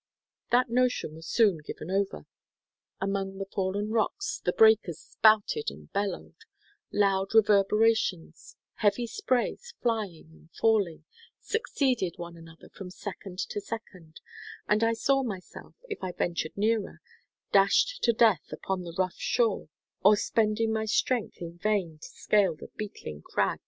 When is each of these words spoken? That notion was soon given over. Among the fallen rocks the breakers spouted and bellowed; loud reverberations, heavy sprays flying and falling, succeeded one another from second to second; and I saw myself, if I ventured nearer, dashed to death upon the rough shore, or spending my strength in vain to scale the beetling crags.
That 0.49 0.71
notion 0.71 1.13
was 1.13 1.27
soon 1.27 1.59
given 1.59 1.91
over. 1.91 2.25
Among 2.99 3.37
the 3.37 3.45
fallen 3.45 3.91
rocks 3.91 4.41
the 4.43 4.51
breakers 4.51 4.97
spouted 4.99 5.69
and 5.69 5.93
bellowed; 5.93 6.37
loud 6.91 7.35
reverberations, 7.35 8.55
heavy 8.77 9.05
sprays 9.05 9.75
flying 9.83 10.29
and 10.31 10.49
falling, 10.59 11.05
succeeded 11.39 12.13
one 12.17 12.35
another 12.35 12.69
from 12.69 12.89
second 12.89 13.37
to 13.49 13.61
second; 13.61 14.21
and 14.67 14.83
I 14.83 14.93
saw 14.93 15.21
myself, 15.21 15.75
if 15.87 16.03
I 16.03 16.13
ventured 16.13 16.57
nearer, 16.57 16.99
dashed 17.51 18.01
to 18.01 18.11
death 18.11 18.51
upon 18.51 18.81
the 18.81 18.95
rough 18.97 19.17
shore, 19.19 19.69
or 20.03 20.17
spending 20.17 20.73
my 20.73 20.85
strength 20.85 21.37
in 21.39 21.59
vain 21.59 21.99
to 21.99 22.07
scale 22.07 22.55
the 22.55 22.69
beetling 22.75 23.21
crags. 23.21 23.59